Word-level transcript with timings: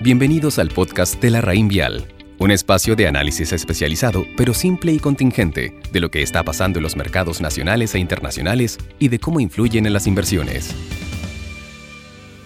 Bienvenidos 0.00 0.60
al 0.60 0.68
podcast 0.68 1.20
de 1.20 1.28
la 1.28 1.40
Raín 1.40 1.66
Vial, 1.66 2.06
un 2.38 2.52
espacio 2.52 2.94
de 2.94 3.08
análisis 3.08 3.52
especializado, 3.52 4.24
pero 4.36 4.54
simple 4.54 4.92
y 4.92 5.00
contingente, 5.00 5.74
de 5.92 5.98
lo 5.98 6.08
que 6.12 6.22
está 6.22 6.44
pasando 6.44 6.78
en 6.78 6.84
los 6.84 6.94
mercados 6.94 7.40
nacionales 7.40 7.96
e 7.96 7.98
internacionales 7.98 8.78
y 9.00 9.08
de 9.08 9.18
cómo 9.18 9.40
influyen 9.40 9.86
en 9.86 9.92
las 9.92 10.06
inversiones. 10.06 10.72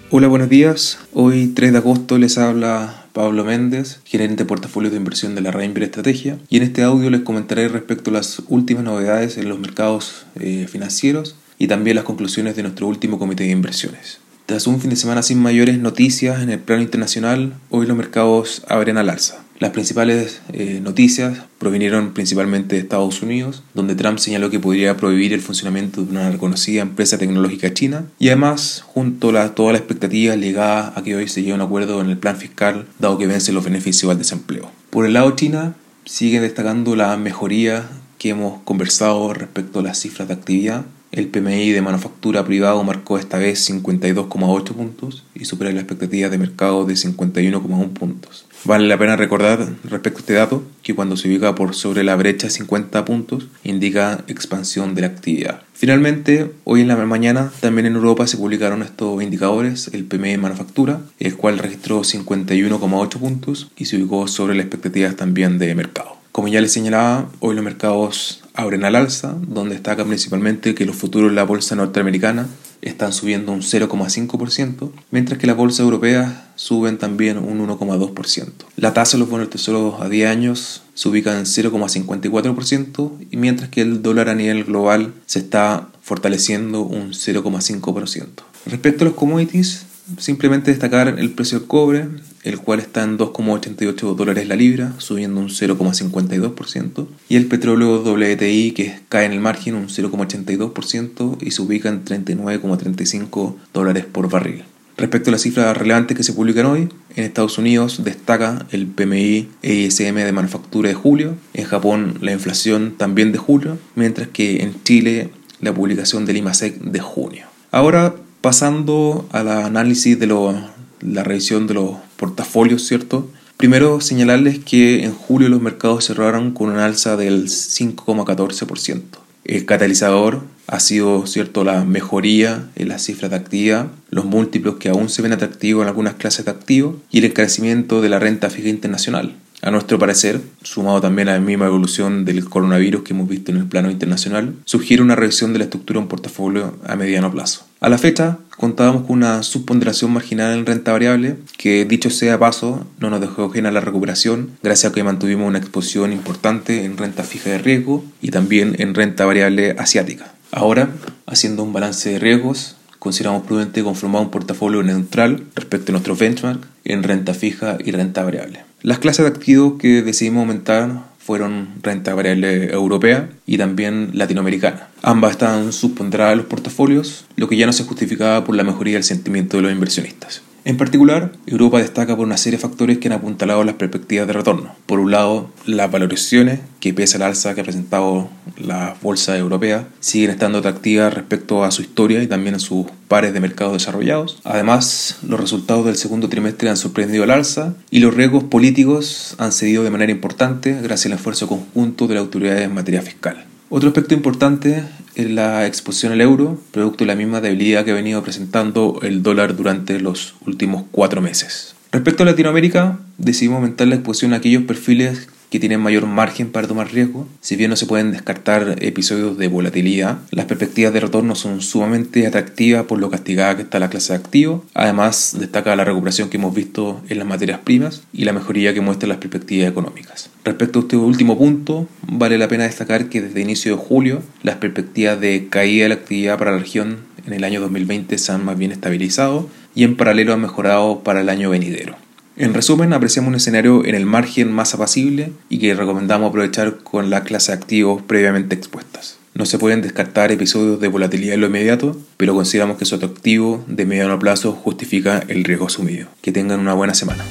Hola, 0.08 0.28
buenos 0.28 0.48
días. 0.48 0.98
Hoy 1.12 1.48
3 1.48 1.72
de 1.72 1.78
agosto 1.78 2.16
les 2.16 2.38
habla 2.38 3.04
Pablo 3.12 3.44
Méndez, 3.44 4.00
gerente 4.06 4.44
de 4.44 4.48
portafolio 4.48 4.90
de 4.90 4.96
inversión 4.96 5.34
de 5.34 5.42
la 5.42 5.50
Vial 5.50 5.76
Estrategia, 5.82 6.38
y 6.48 6.56
en 6.56 6.62
este 6.62 6.82
audio 6.82 7.10
les 7.10 7.20
comentaré 7.20 7.68
respecto 7.68 8.08
a 8.08 8.14
las 8.14 8.40
últimas 8.48 8.82
novedades 8.82 9.36
en 9.36 9.50
los 9.50 9.58
mercados 9.58 10.24
eh, 10.40 10.66
financieros 10.70 11.36
y 11.58 11.66
también 11.66 11.96
las 11.96 12.06
conclusiones 12.06 12.56
de 12.56 12.62
nuestro 12.62 12.86
último 12.86 13.18
comité 13.18 13.44
de 13.44 13.50
inversiones. 13.50 14.20
Tras 14.52 14.66
un 14.66 14.82
fin 14.82 14.90
de 14.90 14.96
semana 14.96 15.22
sin 15.22 15.40
mayores 15.40 15.78
noticias 15.78 16.42
en 16.42 16.50
el 16.50 16.58
plano 16.58 16.82
internacional, 16.82 17.54
hoy 17.70 17.86
los 17.86 17.96
mercados 17.96 18.62
abren 18.68 18.98
al 18.98 19.08
alza. 19.08 19.42
Las 19.58 19.70
principales 19.70 20.42
eh, 20.52 20.78
noticias 20.82 21.38
provinieron 21.58 22.12
principalmente 22.12 22.74
de 22.74 22.82
Estados 22.82 23.22
Unidos, 23.22 23.62
donde 23.72 23.94
Trump 23.94 24.18
señaló 24.18 24.50
que 24.50 24.60
podría 24.60 24.98
prohibir 24.98 25.32
el 25.32 25.40
funcionamiento 25.40 26.04
de 26.04 26.10
una 26.10 26.30
reconocida 26.30 26.82
empresa 26.82 27.16
tecnológica 27.16 27.72
china, 27.72 28.04
y 28.18 28.26
además, 28.28 28.84
junto 28.86 29.30
a 29.38 29.54
toda 29.54 29.72
la 29.72 29.78
expectativa 29.78 30.36
ligada 30.36 30.92
a 30.94 31.02
que 31.02 31.16
hoy 31.16 31.28
se 31.28 31.40
llegue 31.40 31.52
a 31.52 31.54
un 31.54 31.62
acuerdo 31.62 32.02
en 32.02 32.10
el 32.10 32.18
plan 32.18 32.36
fiscal, 32.36 32.84
dado 32.98 33.16
que 33.16 33.26
vence 33.26 33.52
los 33.52 33.64
beneficios 33.64 34.12
al 34.12 34.18
desempleo. 34.18 34.70
Por 34.90 35.06
el 35.06 35.14
lado 35.14 35.30
China, 35.30 35.76
sigue 36.04 36.42
destacando 36.42 36.94
la 36.94 37.16
mejoría 37.16 37.88
que 38.18 38.28
hemos 38.28 38.60
conversado 38.64 39.32
respecto 39.32 39.78
a 39.78 39.82
las 39.82 39.98
cifras 39.98 40.28
de 40.28 40.34
actividad, 40.34 40.84
el 41.12 41.28
PMI 41.28 41.72
de 41.72 41.82
manufactura 41.82 42.44
privado 42.44 42.82
marcó 42.84 43.18
esta 43.18 43.36
vez 43.36 43.68
52,8 43.70 44.72
puntos 44.72 45.24
y 45.34 45.44
supera 45.44 45.70
la 45.70 45.80
expectativa 45.80 46.30
de 46.30 46.38
mercado 46.38 46.86
de 46.86 46.94
51,1 46.94 47.92
puntos. 47.92 48.46
Vale 48.64 48.88
la 48.88 48.98
pena 48.98 49.16
recordar 49.16 49.74
respecto 49.84 50.18
a 50.18 50.20
este 50.20 50.32
dato 50.32 50.62
que 50.82 50.94
cuando 50.94 51.18
se 51.18 51.28
ubica 51.28 51.54
por 51.54 51.74
sobre 51.74 52.02
la 52.02 52.16
brecha 52.16 52.48
50 52.48 53.04
puntos 53.04 53.48
indica 53.62 54.24
expansión 54.26 54.94
de 54.94 55.02
la 55.02 55.08
actividad. 55.08 55.62
Finalmente, 55.74 56.50
hoy 56.64 56.80
en 56.80 56.88
la 56.88 56.96
mañana 56.96 57.52
también 57.60 57.86
en 57.86 57.96
Europa 57.96 58.26
se 58.26 58.38
publicaron 58.38 58.82
estos 58.82 59.22
indicadores, 59.22 59.90
el 59.92 60.04
PMI 60.04 60.30
de 60.30 60.38
manufactura, 60.38 61.00
el 61.18 61.36
cual 61.36 61.58
registró 61.58 62.00
51,8 62.00 63.18
puntos 63.18 63.70
y 63.76 63.84
se 63.84 63.96
ubicó 63.96 64.28
sobre 64.28 64.54
las 64.54 64.64
expectativas 64.64 65.16
también 65.16 65.58
de 65.58 65.74
mercado. 65.74 66.16
Como 66.30 66.48
ya 66.48 66.62
les 66.62 66.72
señalaba, 66.72 67.28
hoy 67.40 67.54
los 67.54 67.64
mercados 67.64 68.41
abren 68.54 68.84
al 68.84 68.96
alza, 68.96 69.36
donde 69.46 69.74
destaca 69.74 70.04
principalmente 70.04 70.74
que 70.74 70.86
los 70.86 70.96
futuros 70.96 71.30
de 71.30 71.36
la 71.36 71.44
bolsa 71.44 71.74
norteamericana 71.74 72.48
están 72.82 73.12
subiendo 73.12 73.52
un 73.52 73.60
0,5%, 73.60 74.90
mientras 75.10 75.38
que 75.38 75.46
las 75.46 75.56
bolsas 75.56 75.80
europeas 75.80 76.32
suben 76.56 76.98
también 76.98 77.38
un 77.38 77.66
1,2%. 77.66 78.50
La 78.76 78.92
tasa 78.92 79.16
de 79.16 79.20
los 79.20 79.30
bonos 79.30 79.50
tesoros 79.50 80.00
a 80.00 80.08
10 80.08 80.28
años 80.28 80.82
se 80.94 81.08
ubica 81.08 81.38
en 81.38 81.44
0,54%, 81.44 83.12
y 83.30 83.36
mientras 83.36 83.70
que 83.70 83.82
el 83.82 84.02
dólar 84.02 84.28
a 84.28 84.34
nivel 84.34 84.64
global 84.64 85.14
se 85.26 85.38
está 85.38 85.88
fortaleciendo 86.02 86.82
un 86.82 87.12
0,5%. 87.12 88.26
Respecto 88.66 89.04
a 89.04 89.08
los 89.08 89.14
commodities, 89.14 89.86
simplemente 90.18 90.72
destacar 90.72 91.08
el 91.08 91.30
precio 91.30 91.60
del 91.60 91.68
cobre, 91.68 92.08
el 92.42 92.58
cual 92.58 92.80
está 92.80 93.04
en 93.04 93.18
2,88 93.18 94.16
dólares 94.16 94.48
la 94.48 94.56
libra, 94.56 94.94
subiendo 94.98 95.40
un 95.40 95.48
0,52%, 95.48 97.06
y 97.28 97.36
el 97.36 97.46
petróleo 97.46 98.02
WTI 98.02 98.72
que 98.72 98.98
cae 99.08 99.26
en 99.26 99.32
el 99.32 99.40
margen 99.40 99.74
un 99.74 99.88
0,82% 99.88 101.38
y 101.40 101.50
se 101.52 101.62
ubica 101.62 101.88
en 101.88 102.04
39,35 102.04 103.54
dólares 103.72 104.04
por 104.04 104.28
barril. 104.28 104.64
Respecto 104.96 105.30
a 105.30 105.32
las 105.32 105.42
cifras 105.42 105.76
relevantes 105.76 106.16
que 106.16 106.22
se 106.22 106.34
publican 106.34 106.66
hoy, 106.66 106.88
en 107.16 107.24
Estados 107.24 107.58
Unidos 107.58 108.04
destaca 108.04 108.66
el 108.70 108.86
PMI 108.86 109.48
e 109.62 109.74
ISM 109.74 110.16
de 110.16 110.32
manufactura 110.32 110.88
de 110.88 110.94
julio, 110.94 111.36
en 111.54 111.64
Japón 111.64 112.18
la 112.20 112.32
inflación 112.32 112.94
también 112.98 113.32
de 113.32 113.38
julio, 113.38 113.78
mientras 113.94 114.28
que 114.28 114.62
en 114.62 114.82
Chile 114.84 115.30
la 115.60 115.72
publicación 115.72 116.26
del 116.26 116.36
IMASEC 116.38 116.78
de 116.80 117.00
junio. 117.00 117.46
Ahora 117.70 118.14
pasando 118.42 119.26
al 119.32 119.48
análisis 119.48 120.18
de 120.18 120.26
la 120.26 121.24
revisión 121.24 121.66
de 121.66 121.74
los 121.74 121.96
portafolios, 122.22 122.86
¿cierto? 122.86 123.28
Primero 123.56 124.00
señalarles 124.00 124.60
que 124.60 125.02
en 125.02 125.12
julio 125.12 125.48
los 125.48 125.60
mercados 125.60 126.06
cerraron 126.06 126.52
con 126.52 126.70
un 126.70 126.78
alza 126.78 127.16
del 127.16 127.48
5,14%. 127.48 129.00
El 129.44 129.66
catalizador 129.66 130.42
ha 130.68 130.78
sido 130.78 131.26
cierto 131.26 131.64
la 131.64 131.84
mejoría 131.84 132.70
en 132.76 132.90
las 132.90 133.02
cifras 133.02 133.32
de 133.32 133.38
actividad, 133.38 133.88
los 134.10 134.24
múltiplos 134.24 134.76
que 134.76 134.88
aún 134.88 135.08
se 135.08 135.20
ven 135.20 135.32
atractivos 135.32 135.82
en 135.82 135.88
algunas 135.88 136.14
clases 136.14 136.44
de 136.44 136.52
activos 136.52 136.94
y 137.10 137.24
el 137.24 137.34
crecimiento 137.34 138.00
de 138.00 138.08
la 138.08 138.20
renta 138.20 138.50
fija 138.50 138.68
internacional. 138.68 139.34
A 139.64 139.70
nuestro 139.70 139.96
parecer, 139.96 140.40
sumado 140.64 141.00
también 141.00 141.28
a 141.28 141.34
la 141.34 141.40
misma 141.40 141.66
evolución 141.66 142.24
del 142.24 142.44
coronavirus 142.48 143.04
que 143.04 143.12
hemos 143.12 143.28
visto 143.28 143.52
en 143.52 143.58
el 143.58 143.66
plano 143.66 143.92
internacional, 143.92 144.56
sugiere 144.64 145.04
una 145.04 145.14
revisión 145.14 145.52
de 145.52 145.60
la 145.60 145.66
estructura 145.66 145.98
de 145.98 146.02
un 146.02 146.08
portafolio 146.08 146.76
a 146.84 146.96
mediano 146.96 147.30
plazo. 147.30 147.64
A 147.78 147.88
la 147.88 147.96
fecha, 147.96 148.38
contábamos 148.56 149.06
con 149.06 149.18
una 149.18 149.44
subponderación 149.44 150.12
marginal 150.12 150.58
en 150.58 150.66
renta 150.66 150.90
variable 150.90 151.36
que, 151.58 151.84
dicho 151.84 152.10
sea 152.10 152.40
paso, 152.40 152.84
no 152.98 153.08
nos 153.08 153.20
dejó 153.20 153.44
ajena 153.44 153.70
la 153.70 153.80
recuperación 153.80 154.50
gracias 154.64 154.90
a 154.90 154.94
que 154.96 155.04
mantuvimos 155.04 155.46
una 155.46 155.58
exposición 155.58 156.12
importante 156.12 156.84
en 156.84 156.96
renta 156.96 157.22
fija 157.22 157.50
de 157.50 157.58
riesgo 157.58 158.04
y 158.20 158.32
también 158.32 158.74
en 158.80 158.94
renta 158.94 159.26
variable 159.26 159.76
asiática. 159.78 160.34
Ahora, 160.50 160.90
haciendo 161.26 161.62
un 161.62 161.72
balance 161.72 162.10
de 162.10 162.18
riesgos, 162.18 162.74
consideramos 162.98 163.46
prudente 163.46 163.84
conformar 163.84 164.22
un 164.22 164.30
portafolio 164.32 164.82
neutral 164.82 165.44
respecto 165.54 165.92
a 165.92 165.94
nuestro 165.94 166.16
benchmark 166.16 166.66
en 166.84 167.04
renta 167.04 167.32
fija 167.32 167.78
y 167.84 167.92
renta 167.92 168.24
variable. 168.24 168.71
Las 168.82 168.98
clases 168.98 169.24
de 169.24 169.30
activos 169.30 169.74
que 169.78 170.02
decidimos 170.02 170.40
aumentar 170.40 171.04
fueron 171.18 171.68
renta 171.82 172.14
variable 172.14 172.72
europea 172.72 173.30
y 173.46 173.56
también 173.56 174.10
latinoamericana. 174.12 174.88
Ambas 175.02 175.32
estaban 175.32 175.72
subponderadas 175.72 176.32
en 176.32 176.38
los 176.38 176.46
portafolios, 176.48 177.24
lo 177.36 177.48
que 177.48 177.56
ya 177.56 177.66
no 177.66 177.72
se 177.72 177.84
justificaba 177.84 178.44
por 178.44 178.56
la 178.56 178.64
mejoría 178.64 178.94
del 178.94 179.04
sentimiento 179.04 179.56
de 179.56 179.62
los 179.62 179.72
inversionistas. 179.72 180.42
En 180.64 180.76
particular, 180.76 181.32
Europa 181.46 181.78
destaca 181.78 182.16
por 182.16 182.24
una 182.24 182.36
serie 182.36 182.56
de 182.56 182.62
factores 182.62 182.98
que 182.98 183.08
han 183.08 183.14
apuntalado 183.14 183.64
las 183.64 183.74
perspectivas 183.74 184.28
de 184.28 184.32
retorno. 184.32 184.76
Por 184.86 185.00
un 185.00 185.10
lado, 185.10 185.50
las 185.66 185.90
valorizaciones, 185.90 186.60
que 186.78 186.94
pese 186.94 187.16
al 187.16 187.22
alza 187.22 187.54
que 187.54 187.62
ha 187.62 187.64
presentado 187.64 188.28
la 188.58 188.94
bolsa 189.02 189.36
europea, 189.36 189.88
siguen 189.98 190.30
estando 190.30 190.58
atractivas 190.58 191.12
respecto 191.12 191.64
a 191.64 191.72
su 191.72 191.82
historia 191.82 192.22
y 192.22 192.28
también 192.28 192.54
a 192.54 192.60
sus 192.60 192.86
pares 193.08 193.32
de 193.32 193.40
mercados 193.40 193.72
desarrollados. 193.72 194.38
Además, 194.44 195.16
los 195.26 195.40
resultados 195.40 195.84
del 195.84 195.96
segundo 195.96 196.28
trimestre 196.28 196.70
han 196.70 196.76
sorprendido 196.76 197.24
al 197.24 197.32
alza 197.32 197.74
y 197.90 197.98
los 197.98 198.14
riesgos 198.14 198.44
políticos 198.44 199.34
han 199.38 199.50
cedido 199.50 199.82
de 199.82 199.90
manera 199.90 200.12
importante 200.12 200.80
gracias 200.80 201.06
al 201.06 201.18
esfuerzo 201.18 201.48
conjunto 201.48 202.06
de 202.06 202.14
la 202.14 202.20
autoridad 202.20 202.62
en 202.62 202.72
materia 202.72 203.02
fiscal. 203.02 203.46
Otro 203.74 203.88
aspecto 203.88 204.12
importante 204.12 204.84
es 205.14 205.30
la 205.30 205.66
exposición 205.66 206.12
al 206.12 206.20
euro, 206.20 206.60
producto 206.72 207.04
de 207.04 207.06
la 207.06 207.14
misma 207.14 207.40
debilidad 207.40 207.86
que 207.86 207.92
ha 207.92 207.94
venido 207.94 208.22
presentando 208.22 208.98
el 209.00 209.22
dólar 209.22 209.56
durante 209.56 209.98
los 209.98 210.34
últimos 210.44 210.84
cuatro 210.90 211.22
meses. 211.22 211.74
Respecto 211.90 212.22
a 212.22 212.26
Latinoamérica, 212.26 212.98
decidimos 213.16 213.56
aumentar 213.56 213.88
la 213.88 213.94
exposición 213.94 214.34
a 214.34 214.36
aquellos 214.36 214.64
perfiles 214.64 215.30
que 215.52 215.60
tienen 215.60 215.80
mayor 215.80 216.06
margen 216.06 216.50
para 216.50 216.66
tomar 216.66 216.90
riesgo. 216.90 217.28
Si 217.42 217.56
bien 217.56 217.68
no 217.68 217.76
se 217.76 217.84
pueden 217.84 218.10
descartar 218.10 218.76
episodios 218.80 219.36
de 219.36 219.48
volatilidad, 219.48 220.20
las 220.30 220.46
perspectivas 220.46 220.94
de 220.94 221.00
retorno 221.00 221.34
son 221.34 221.60
sumamente 221.60 222.26
atractivas 222.26 222.84
por 222.84 222.98
lo 222.98 223.10
castigada 223.10 223.56
que 223.56 223.62
está 223.62 223.78
la 223.78 223.90
clase 223.90 224.14
de 224.14 224.18
activo. 224.18 224.64
Además, 224.72 225.36
destaca 225.38 225.76
la 225.76 225.84
recuperación 225.84 226.30
que 226.30 226.38
hemos 226.38 226.54
visto 226.54 227.02
en 227.10 227.18
las 227.18 227.26
materias 227.26 227.60
primas 227.62 228.02
y 228.14 228.24
la 228.24 228.32
mejoría 228.32 228.72
que 228.72 228.80
muestran 228.80 229.10
las 229.10 229.18
perspectivas 229.18 229.70
económicas. 229.70 230.30
Respecto 230.42 230.78
a 230.78 230.82
este 230.82 230.96
último 230.96 231.36
punto, 231.36 231.86
vale 232.06 232.38
la 232.38 232.48
pena 232.48 232.64
destacar 232.64 233.10
que 233.10 233.20
desde 233.20 233.42
inicio 233.42 233.76
de 233.76 233.82
julio 233.82 234.22
las 234.42 234.56
perspectivas 234.56 235.20
de 235.20 235.48
caída 235.50 235.82
de 235.82 235.88
la 235.90 235.96
actividad 235.96 236.38
para 236.38 236.52
la 236.52 236.60
región 236.60 237.00
en 237.26 237.34
el 237.34 237.44
año 237.44 237.60
2020 237.60 238.16
se 238.16 238.32
han 238.32 238.42
más 238.42 238.56
bien 238.56 238.72
estabilizado 238.72 239.50
y 239.74 239.84
en 239.84 239.98
paralelo 239.98 240.32
han 240.32 240.40
mejorado 240.40 241.00
para 241.00 241.20
el 241.20 241.28
año 241.28 241.50
venidero. 241.50 241.96
En 242.36 242.54
resumen, 242.54 242.94
apreciamos 242.94 243.28
un 243.28 243.34
escenario 243.34 243.84
en 243.84 243.94
el 243.94 244.06
margen 244.06 244.50
más 244.50 244.74
apacible 244.74 245.32
y 245.50 245.58
que 245.58 245.74
recomendamos 245.74 246.30
aprovechar 246.30 246.78
con 246.78 247.10
la 247.10 247.24
clase 247.24 247.52
de 247.52 247.58
activos 247.58 248.02
previamente 248.02 248.54
expuestas. 248.54 249.18
No 249.34 249.44
se 249.44 249.58
pueden 249.58 249.82
descartar 249.82 250.32
episodios 250.32 250.80
de 250.80 250.88
volatilidad 250.88 251.34
en 251.34 251.40
lo 251.40 251.46
inmediato, 251.46 251.96
pero 252.16 252.34
consideramos 252.34 252.78
que 252.78 252.84
su 252.84 252.94
atractivo 252.94 253.64
de 253.66 253.86
mediano 253.86 254.18
plazo 254.18 254.52
justifica 254.52 255.22
el 255.28 255.44
riesgo 255.44 255.66
asumido. 255.66 256.08
Que 256.22 256.32
tengan 256.32 256.60
una 256.60 256.74
buena 256.74 256.94
semana. 256.94 257.24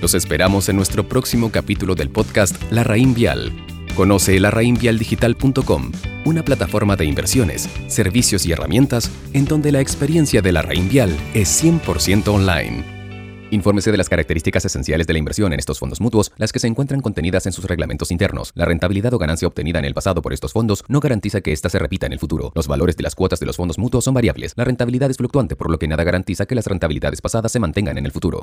Los 0.00 0.14
esperamos 0.14 0.68
en 0.70 0.76
nuestro 0.76 1.06
próximo 1.08 1.50
capítulo 1.50 1.94
del 1.94 2.08
podcast 2.08 2.56
La 2.70 2.84
Raín 2.84 3.14
Vial. 3.14 3.52
Conoce 3.94 4.38
larraínvialdigital.com, 4.40 5.92
una 6.24 6.44
plataforma 6.44 6.96
de 6.96 7.04
inversiones, 7.04 7.68
servicios 7.88 8.46
y 8.46 8.52
herramientas 8.52 9.10
en 9.34 9.44
donde 9.44 9.72
la 9.72 9.80
experiencia 9.80 10.40
de 10.40 10.52
la 10.52 10.62
Raín 10.62 10.88
Vial 10.88 11.14
es 11.34 11.62
100% 11.62 12.28
online. 12.28 12.99
Infórmese 13.52 13.90
de 13.90 13.96
las 13.96 14.08
características 14.08 14.64
esenciales 14.64 15.08
de 15.08 15.12
la 15.12 15.18
inversión 15.18 15.52
en 15.52 15.58
estos 15.58 15.80
fondos 15.80 16.00
mutuos, 16.00 16.30
las 16.36 16.52
que 16.52 16.60
se 16.60 16.68
encuentran 16.68 17.00
contenidas 17.00 17.46
en 17.46 17.52
sus 17.52 17.64
reglamentos 17.64 18.12
internos. 18.12 18.52
La 18.54 18.64
rentabilidad 18.64 19.12
o 19.12 19.18
ganancia 19.18 19.48
obtenida 19.48 19.80
en 19.80 19.84
el 19.84 19.92
pasado 19.92 20.22
por 20.22 20.32
estos 20.32 20.52
fondos 20.52 20.84
no 20.86 21.00
garantiza 21.00 21.40
que 21.40 21.50
ésta 21.50 21.68
se 21.68 21.80
repita 21.80 22.06
en 22.06 22.12
el 22.12 22.20
futuro. 22.20 22.52
Los 22.54 22.68
valores 22.68 22.96
de 22.96 23.02
las 23.02 23.16
cuotas 23.16 23.40
de 23.40 23.46
los 23.46 23.56
fondos 23.56 23.76
mutuos 23.76 24.04
son 24.04 24.14
variables. 24.14 24.52
La 24.54 24.64
rentabilidad 24.64 25.10
es 25.10 25.16
fluctuante, 25.16 25.56
por 25.56 25.68
lo 25.68 25.80
que 25.80 25.88
nada 25.88 26.04
garantiza 26.04 26.46
que 26.46 26.54
las 26.54 26.66
rentabilidades 26.66 27.20
pasadas 27.20 27.50
se 27.50 27.58
mantengan 27.58 27.98
en 27.98 28.06
el 28.06 28.12
futuro. 28.12 28.38